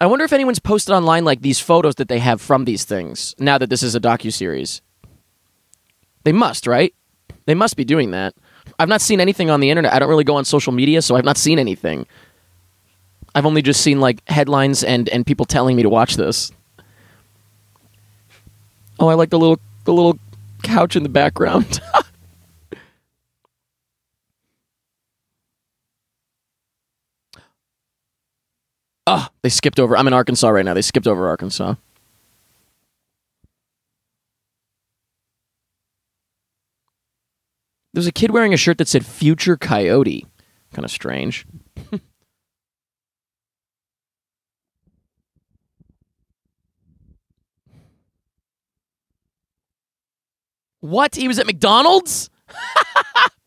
[0.00, 3.34] I wonder if anyone's posted online like these photos that they have from these things
[3.38, 4.80] now that this is a docu series.
[6.24, 6.94] They must, right?
[7.46, 8.34] They must be doing that.
[8.78, 9.92] I've not seen anything on the internet.
[9.92, 12.06] I don't really go on social media, so I've not seen anything.
[13.34, 16.52] I've only just seen like headlines and and people telling me to watch this.
[19.00, 20.18] Oh, I like the little the little
[20.62, 21.80] couch in the background.
[29.10, 29.96] Oh, they skipped over.
[29.96, 30.74] I'm in Arkansas right now.
[30.74, 31.76] They skipped over Arkansas.
[37.94, 40.26] There's a kid wearing a shirt that said Future Coyote.
[40.74, 41.46] Kind of strange.
[50.80, 51.14] what?
[51.16, 52.28] He was at McDonald's?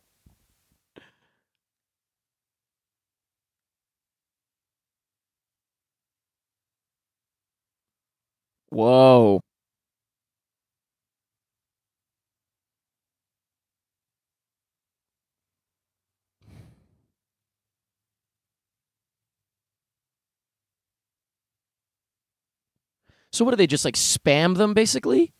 [8.71, 9.41] Whoa.
[23.31, 25.33] So what do they just like spam them basically?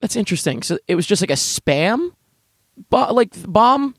[0.00, 0.62] That's interesting.
[0.62, 2.12] So it was just like a spam,
[2.88, 3.94] Bo- like bomb.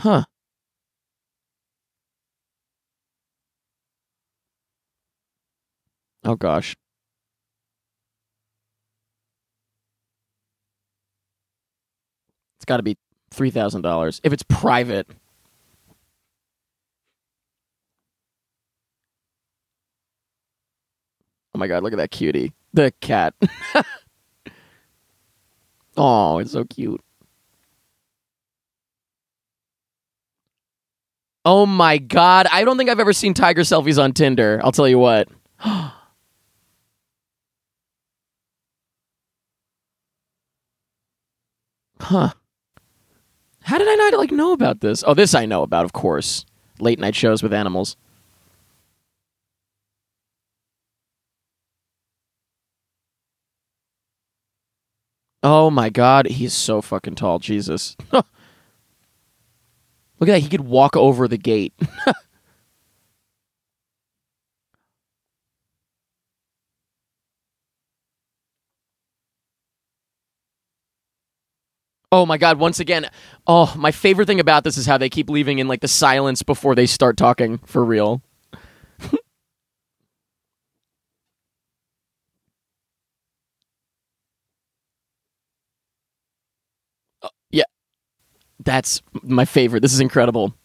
[0.00, 0.24] Huh.
[6.24, 6.74] Oh gosh.
[12.56, 12.96] It's got to be
[13.30, 15.06] $3,000 if it's private.
[21.54, 22.54] Oh my god, look at that cutie.
[22.72, 23.34] The cat.
[25.98, 27.02] oh, it's so cute.
[31.44, 34.60] Oh my god, I don't think I've ever seen tiger selfies on Tinder.
[34.62, 35.28] I'll tell you what.
[35.58, 35.92] huh.
[43.62, 45.02] How did I not like know about this?
[45.06, 46.44] Oh, this I know about, of course.
[46.78, 47.96] Late night shows with animals.
[55.42, 57.96] Oh my god, he's so fucking tall, Jesus.
[60.20, 61.72] Look at that, he could walk over the gate.
[72.12, 73.08] Oh my god, once again.
[73.46, 76.42] Oh, my favorite thing about this is how they keep leaving in like the silence
[76.42, 78.20] before they start talking for real.
[88.62, 89.80] That's my favorite.
[89.80, 90.54] This is incredible.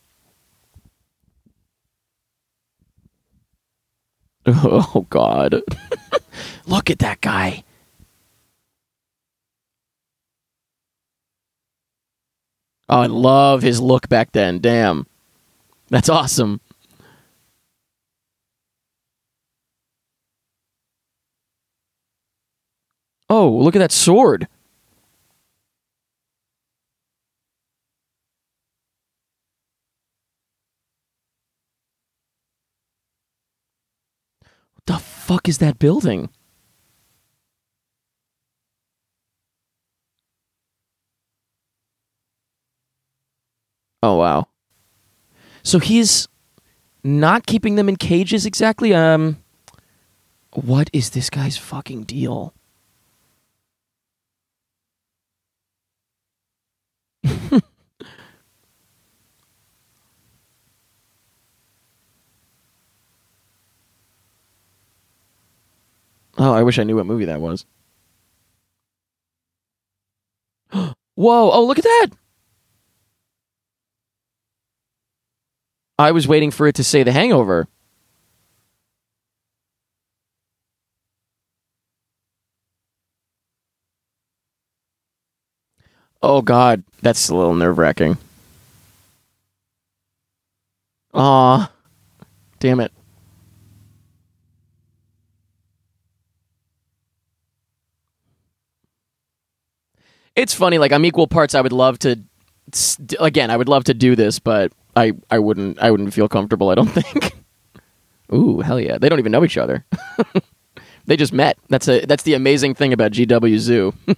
[4.47, 5.55] Oh god.
[6.67, 7.63] Look at that guy.
[12.87, 14.59] Oh, I love his look back then.
[14.59, 15.07] Damn.
[15.89, 16.61] That's awesome.
[23.29, 24.47] Oh, look at that sword.
[34.75, 36.29] What the fuck is that building?
[44.03, 44.47] Oh wow.
[45.63, 46.27] So he's
[47.03, 48.93] not keeping them in cages exactly.
[48.93, 49.37] Um
[50.53, 52.54] what is this guy's fucking deal?
[66.37, 67.65] Oh, I wish I knew what movie that was.
[70.71, 70.95] Whoa,
[71.51, 72.07] oh look at that.
[75.97, 77.67] I was waiting for it to say the hangover.
[86.21, 88.17] Oh god, that's a little nerve wracking.
[91.13, 91.71] Aw.
[92.59, 92.91] Damn it.
[100.35, 101.55] It's funny, like I'm equal parts.
[101.55, 102.19] I would love to
[103.19, 106.69] again, I would love to do this, but I, I wouldn't I wouldn't feel comfortable,
[106.69, 107.33] I don't think.
[108.33, 108.97] Ooh, hell yeah.
[108.97, 109.85] They don't even know each other.
[111.05, 111.57] they just met.
[111.69, 113.93] That's a that's the amazing thing about GW Zoo.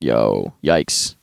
[0.00, 1.16] Yo, yikes.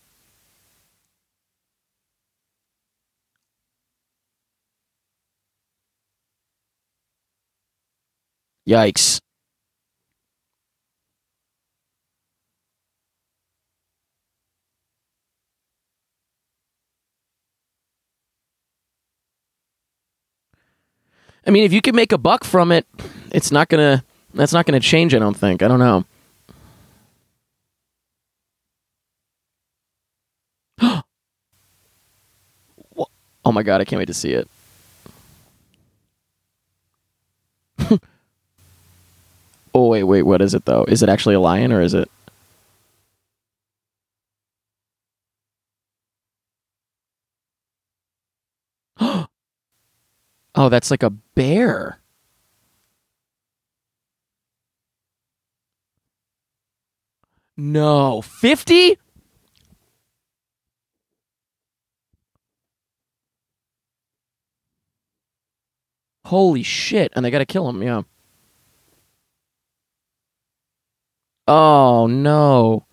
[8.67, 9.21] Yikes.
[21.47, 22.87] I mean, if you can make a buck from it,
[23.31, 24.03] it's not gonna.
[24.33, 25.13] That's not gonna change.
[25.13, 25.61] I don't think.
[25.61, 26.05] I don't know.
[33.45, 33.81] oh my god!
[33.81, 34.49] I can't wait to see it.
[39.75, 40.23] Oh wait, wait.
[40.23, 40.85] What is it though?
[40.87, 42.09] Is it actually a lion or is it?
[50.57, 51.99] Oh, that's like a bear.
[57.57, 58.21] No.
[58.21, 58.97] 50?
[66.25, 67.11] Holy shit.
[67.15, 68.03] And they got to kill him, yeah.
[71.47, 72.85] Oh, no.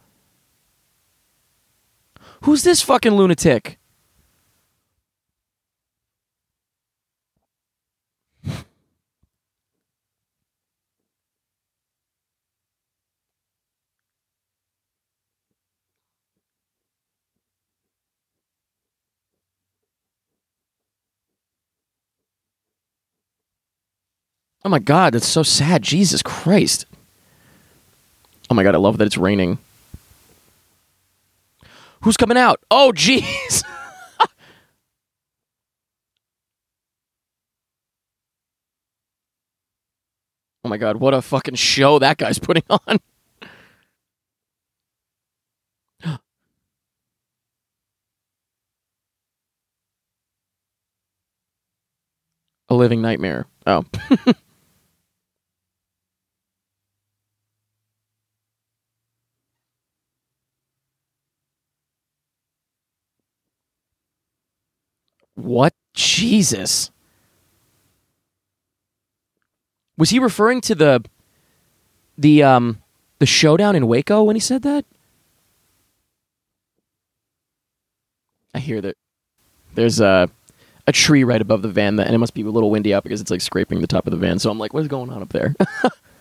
[2.43, 3.79] Who's this fucking lunatic?
[24.65, 25.83] Oh my god, that's so sad.
[25.83, 26.87] Jesus Christ.
[28.53, 29.57] Oh my god, I love that it's raining.
[32.03, 32.61] Who's coming out?
[32.71, 33.65] Oh, jeez.
[40.65, 43.01] oh my god, what a fucking show that guy's putting on.
[52.69, 53.47] a living nightmare.
[53.67, 53.87] Oh.
[65.43, 65.75] What?
[65.95, 66.91] Jesus.
[69.99, 71.05] Was he referring to the
[72.17, 72.81] the um
[73.19, 74.85] the showdown in Waco when he said that?
[78.55, 78.97] I hear that
[79.75, 80.31] there's a
[80.87, 83.21] a tree right above the van and it must be a little windy out because
[83.21, 84.39] it's like scraping the top of the van.
[84.39, 85.55] So I'm like, what's going on up there?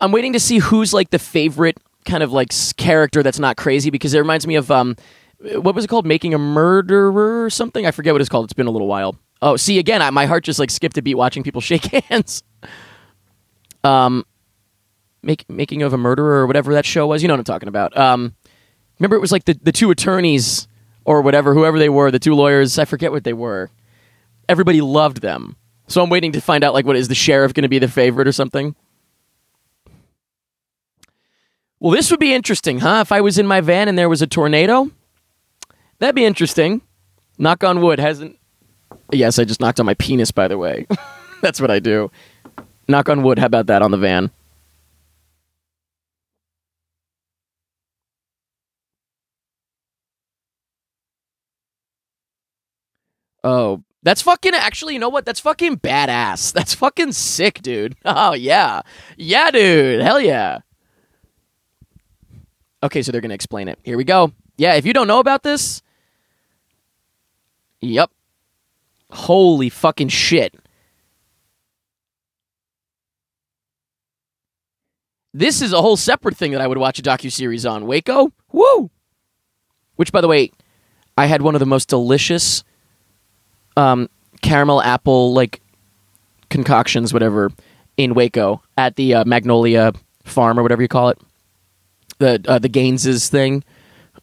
[0.00, 3.90] I'm waiting to see who's like the favorite kind of like character that's not crazy
[3.90, 4.96] because it reminds me of um,
[5.56, 6.06] what was it called?
[6.06, 7.86] Making a murderer or something?
[7.86, 8.44] I forget what it's called.
[8.44, 9.16] It's been a little while.
[9.40, 12.42] Oh, see again, I, my heart just like skipped a beat watching people shake hands.
[13.84, 14.24] Um,
[15.22, 17.22] make, making of a murderer or whatever that show was.
[17.22, 17.96] You know what I'm talking about.
[17.96, 18.34] Um,
[18.98, 20.66] remember it was like the the two attorneys
[21.04, 22.78] or whatever, whoever they were, the two lawyers.
[22.78, 23.70] I forget what they were.
[24.48, 25.56] Everybody loved them.
[25.86, 27.88] So I'm waiting to find out like what is the sheriff going to be the
[27.88, 28.74] favorite or something.
[31.80, 33.00] Well, this would be interesting, huh?
[33.02, 34.90] If I was in my van and there was a tornado,
[35.98, 36.82] that'd be interesting.
[37.38, 38.00] Knock on wood.
[38.00, 38.36] Hasn't.
[39.12, 40.86] Yes, I just knocked on my penis, by the way.
[41.42, 42.10] That's what I do.
[42.88, 43.38] Knock on wood.
[43.38, 44.30] How about that on the van?
[53.44, 55.24] Oh, that's fucking actually, you know what?
[55.24, 56.52] That's fucking badass.
[56.52, 57.94] That's fucking sick, dude.
[58.04, 58.82] Oh, yeah.
[59.16, 60.00] Yeah, dude.
[60.00, 60.58] Hell yeah.
[62.82, 63.78] Okay, so they're going to explain it.
[63.82, 64.32] Here we go.
[64.56, 65.82] Yeah, if you don't know about this,
[67.80, 68.10] yep.
[69.10, 70.54] Holy fucking shit.
[75.32, 77.86] This is a whole separate thing that I would watch a docu series on.
[77.86, 78.90] Waco, woo.
[79.96, 80.50] Which, by the way,
[81.16, 82.64] I had one of the most delicious
[83.76, 84.08] um,
[84.42, 85.60] caramel apple like
[86.50, 87.50] concoctions, whatever,
[87.96, 89.92] in Waco at the uh, Magnolia
[90.24, 91.18] Farm or whatever you call it,
[92.18, 93.64] the uh, the Gaineses thing.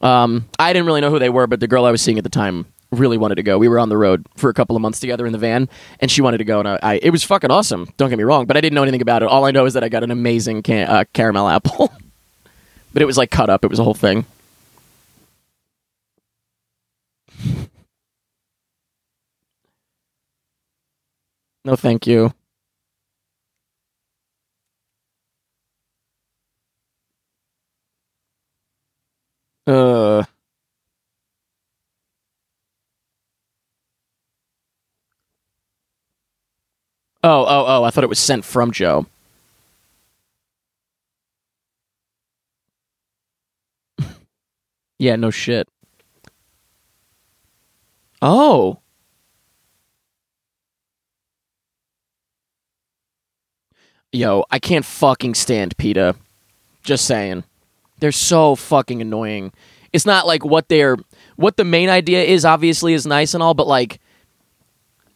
[0.01, 2.23] Um, I didn't really know who they were, but the girl I was seeing at
[2.23, 3.57] the time really wanted to go.
[3.57, 5.69] We were on the road for a couple of months together in the van,
[5.99, 7.89] and she wanted to go, and I, I it was fucking awesome.
[7.97, 9.29] Don't get me wrong, but I didn't know anything about it.
[9.29, 11.91] All I know is that I got an amazing can- uh, caramel apple,
[12.93, 13.63] but it was like cut up.
[13.63, 14.25] It was a whole thing.
[21.65, 22.31] No, thank you.
[29.67, 30.23] Uh.
[37.27, 37.83] Oh, oh, oh!
[37.83, 39.07] I thought it was sent from Joe.
[44.99, 45.67] yeah, no shit.
[48.21, 48.77] Oh.
[54.11, 56.15] Yo, I can't fucking stand PETA.
[56.83, 57.43] Just saying.
[58.01, 59.51] They're so fucking annoying.
[59.91, 60.97] It's not like what they're
[61.37, 63.99] what the main idea is obviously is nice and all, but like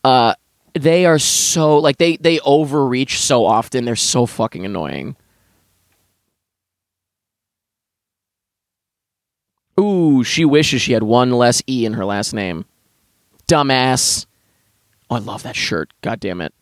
[0.03, 0.33] uh
[0.73, 3.85] they are so like they they overreach so often.
[3.85, 5.15] They're so fucking annoying.
[9.79, 12.65] Ooh, she wishes she had one less E in her last name.
[13.47, 14.25] Dumbass.
[15.09, 15.91] Oh, I love that shirt.
[16.01, 16.53] God damn it.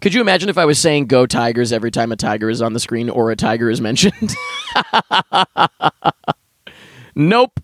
[0.00, 2.72] Could you imagine if I was saying "Go Tigers" every time a tiger is on
[2.72, 4.34] the screen or a tiger is mentioned?
[7.14, 7.60] nope.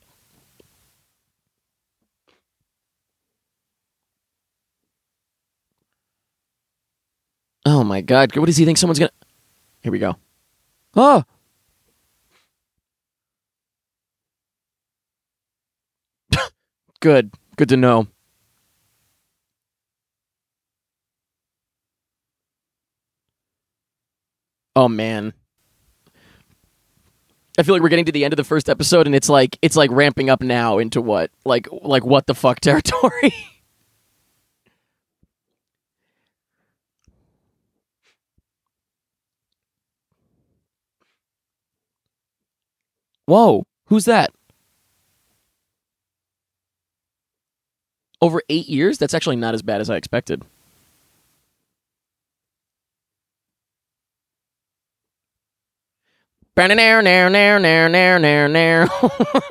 [7.71, 8.35] Oh my god!
[8.35, 9.11] What does he think someone's gonna?
[9.83, 10.17] Here we go.
[10.97, 11.23] Oh.
[17.01, 17.31] Good.
[17.57, 18.07] Good to know.
[24.75, 25.35] Oh man.
[27.59, 29.59] I feel like we're getting to the end of the first episode and it's like
[29.61, 31.31] it's like ramping up now into what?
[31.45, 33.35] Like like what the fuck territory?
[43.29, 44.31] Whoa, who's that?
[48.23, 48.97] Over 8 years?
[48.97, 50.47] That's actually not as bad as I expected.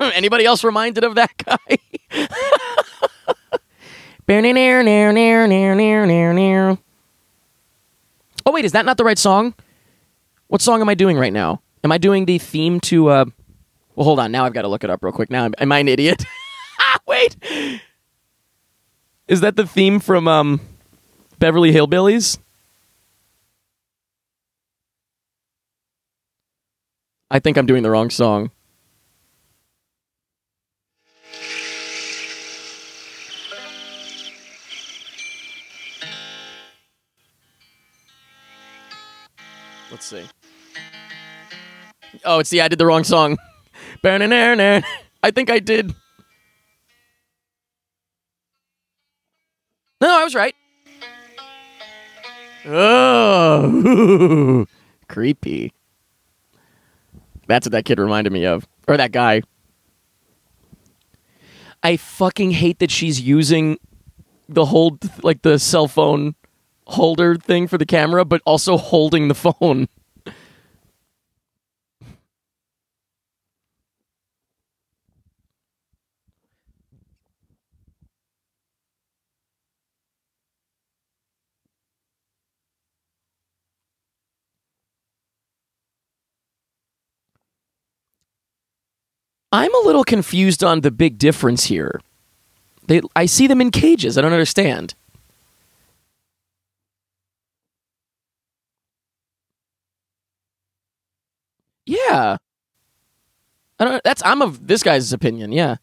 [0.00, 1.78] Anybody else reminded of that guy?
[8.44, 9.54] oh wait, is that not the right song?
[10.48, 11.62] What song am I doing right now?
[11.84, 13.26] Am I doing the theme to uh
[13.98, 14.30] Well, hold on.
[14.30, 15.28] Now I've got to look it up real quick.
[15.28, 16.24] Now am I an idiot?
[17.08, 17.36] wait.
[19.26, 20.60] Is that the theme from um
[21.40, 22.38] Beverly Hillbillies?
[27.28, 28.52] I think I'm doing the wrong song.
[39.90, 40.24] Let's see.
[42.24, 43.36] Oh, it's the I did the wrong song.
[45.22, 45.94] I think I did.
[50.00, 50.54] No, I was right.
[52.66, 54.66] Oh,
[55.08, 55.72] creepy.
[57.46, 58.66] That's what that kid reminded me of.
[58.86, 59.42] Or that guy.
[61.82, 63.78] I fucking hate that she's using
[64.48, 66.34] the hold like the cell phone
[66.86, 69.88] holder thing for the camera, but also holding the phone.
[89.50, 92.00] I'm a little confused on the big difference here.
[92.86, 94.18] They, I see them in cages.
[94.18, 94.94] I don't understand.
[101.86, 102.36] Yeah.
[103.78, 104.02] I don't.
[104.04, 105.52] That's I'm of this guy's opinion.
[105.52, 105.76] Yeah.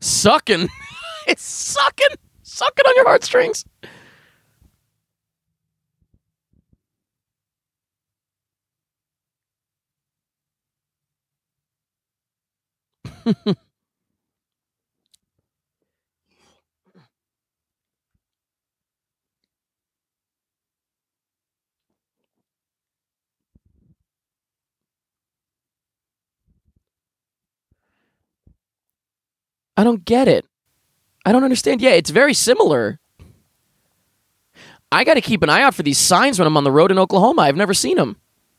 [0.00, 0.68] Sucking.
[1.26, 2.16] it's sucking.
[2.42, 3.64] Sucking on your heartstrings.
[29.78, 30.44] I don't get it.
[31.24, 31.80] I don't understand.
[31.80, 32.98] Yeah, it's very similar.
[34.90, 36.90] I got to keep an eye out for these signs when I'm on the road
[36.90, 37.42] in Oklahoma.
[37.42, 38.16] I've never seen them.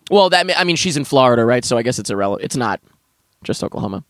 [0.09, 1.65] Well, that I mean, she's in Florida, right?
[1.65, 2.45] So I guess it's irrelevant.
[2.45, 2.79] It's not
[3.43, 4.05] just Oklahoma.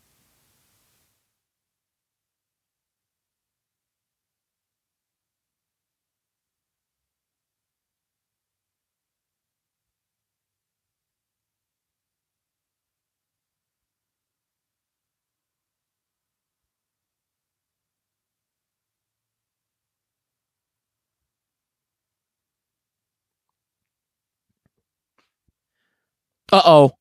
[26.52, 26.92] Uh oh.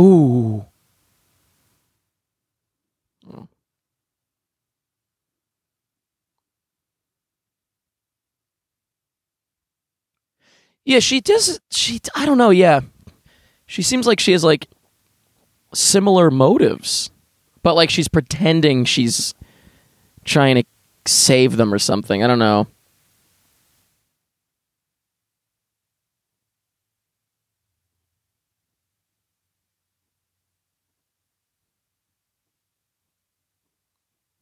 [0.00, 0.64] Ooh.
[10.84, 11.60] Yeah, she does.
[11.70, 12.50] She, I don't know.
[12.50, 12.80] Yeah,
[13.66, 14.68] she seems like she has like
[15.74, 17.10] similar motives,
[17.62, 19.34] but like she's pretending she's
[20.24, 20.64] trying to
[21.06, 22.22] save them or something.
[22.22, 22.68] I don't know.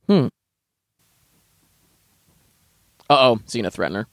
[0.07, 0.29] Hmm.
[3.09, 4.07] Uh oh, Xena threatener.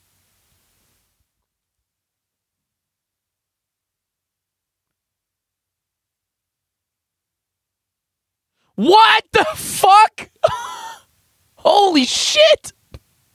[8.75, 10.29] What the fuck?
[11.55, 12.73] Holy shit!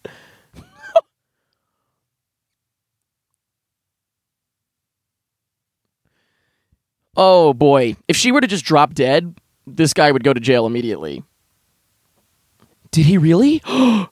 [7.16, 7.96] oh boy.
[8.08, 9.34] If she were to just drop dead,
[9.66, 11.22] this guy would go to jail immediately.
[12.96, 13.60] Did he really?
[13.66, 14.08] oh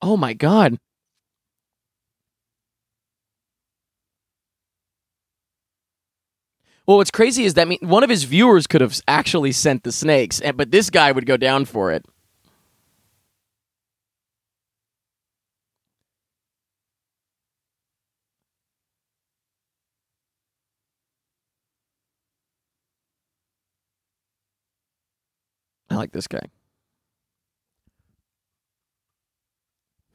[0.00, 0.78] my god.
[6.86, 10.40] Well, what's crazy is that one of his viewers could have actually sent the snakes,
[10.54, 12.06] but this guy would go down for it.
[25.94, 26.40] I like this guy.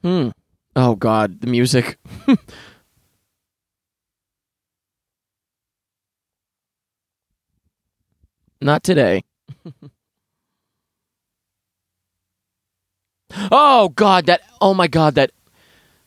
[0.02, 0.28] Hmm.
[0.76, 1.98] Oh God, the music.
[8.60, 9.24] Not today.
[13.50, 14.42] oh God, that.
[14.60, 15.32] Oh my God, that.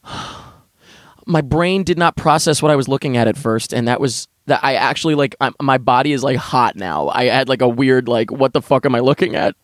[1.26, 4.28] my brain did not process what I was looking at at first, and that was
[4.46, 7.10] that I actually like I'm, my body is like hot now.
[7.10, 9.56] I had like a weird like what the fuck am I looking at?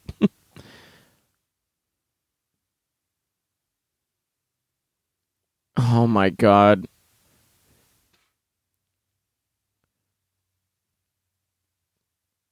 [5.79, 6.87] Oh my god.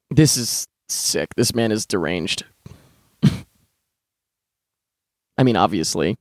[0.10, 1.36] This is sick.
[1.36, 2.46] This man is deranged.
[5.38, 6.18] I mean, obviously.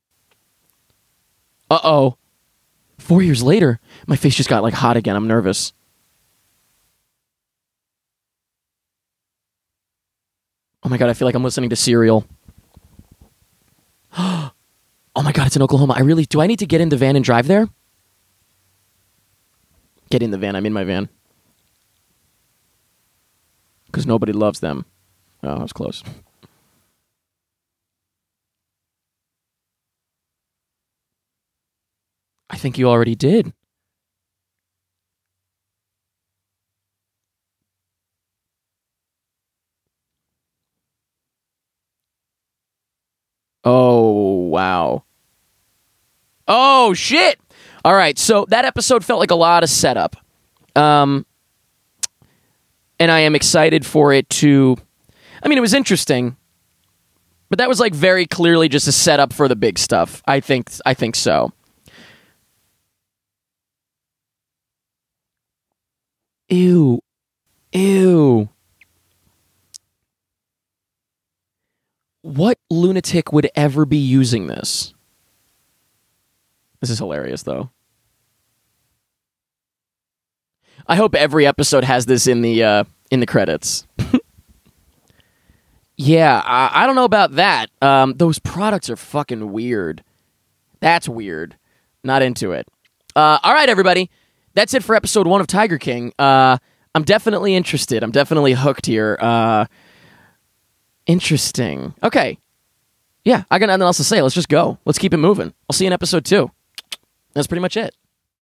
[1.71, 2.17] Uh oh.
[2.99, 5.15] Four years later, my face just got like hot again.
[5.17, 5.73] I'm nervous.
[10.83, 12.27] Oh my god, I feel like I'm listening to Serial.
[14.19, 14.51] oh
[15.17, 15.95] my god, it's in Oklahoma.
[15.97, 17.69] I really do I need to get in the van and drive there?
[20.11, 20.57] Get in the van.
[20.57, 21.09] I'm in my van.
[23.87, 24.85] Because nobody loves them.
[25.43, 26.03] Oh, that was close.
[32.51, 33.53] I think you already did.
[43.65, 45.06] Oh, wow.
[46.49, 47.41] Oh, shit.
[47.85, 48.19] All right.
[48.19, 50.17] So that episode felt like a lot of setup.
[50.75, 51.25] Um,
[52.99, 54.77] and I am excited for it to.
[55.43, 56.37] I mean, it was interesting,
[57.49, 60.23] but that was like very clearly just a setup for the big stuff.
[60.27, 60.71] I think.
[60.85, 61.53] I think so.
[66.49, 67.01] Ew.
[67.73, 68.49] Ew.
[72.23, 74.95] What lunatic would ever be using this?
[76.87, 77.71] This is hilarious, though.
[80.87, 83.85] I hope every episode has this in the uh, in the credits.
[85.97, 87.71] yeah, I, I, don't know about that.
[87.83, 90.05] Um, those products are fucking weird.
[90.79, 91.57] That's weird.
[92.05, 92.69] Not into it.
[93.17, 94.09] Uh, all right, everybody.
[94.55, 96.13] That's it for episode one of Tiger King.
[96.21, 96.59] Uh,
[96.95, 98.05] I'm definitely interested.
[98.05, 99.19] I'm definitely hooked here.
[99.21, 99.67] Uh,
[101.09, 101.95] Interesting.
[102.01, 102.39] Okay.
[103.27, 104.23] Yeah, I got nothing else to say.
[104.23, 104.79] Let's just go.
[104.85, 105.53] Let's keep it moving.
[105.69, 106.49] I'll see you in episode two.
[107.37, 107.95] That's pretty much it.